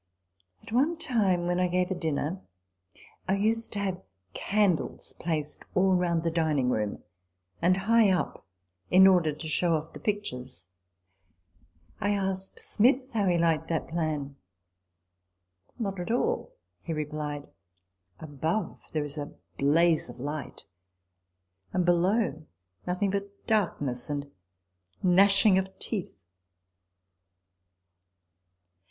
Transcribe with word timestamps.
At 0.63 0.71
one 0.71 0.97
time, 0.97 1.45
when 1.45 1.59
I 1.59 1.67
gave 1.67 1.91
a 1.91 1.93
dinner, 1.93 2.41
I 3.27 3.35
used 3.35 3.71
to 3.73 3.79
have 3.81 4.01
candles 4.33 5.13
placed 5.19 5.63
all 5.75 5.93
round 5.93 6.23
the 6.23 6.31
dining 6.31 6.71
room, 6.71 7.03
and 7.61 7.77
high 7.77 8.09
up, 8.09 8.43
in 8.89 9.05
order 9.05 9.31
to 9.31 9.47
show 9.47 9.75
off 9.75 9.93
the 9.93 9.99
pictures. 9.99 10.69
I 11.99 12.15
asked 12.15 12.57
Smith 12.57 13.11
how 13.13 13.27
he 13.27 13.37
liked 13.37 13.67
that 13.67 13.89
plan." 13.89 14.37
Not 15.77 15.99
at 15.99 16.09
all," 16.09 16.55
he 16.81 16.93
replied;" 16.93 17.47
above, 18.29 18.81
there 18.93 19.05
is 19.05 19.19
a 19.19 19.35
blaze 19.59 20.09
of 20.09 20.19
light, 20.19 20.65
and 21.73 21.85
below, 21.85 22.43
nothing 22.87 23.11
but 23.11 23.45
darkness 23.45 24.09
and 24.09 24.31
gnashing 25.03 25.59
of 25.59 25.77
teeth." 25.77 26.17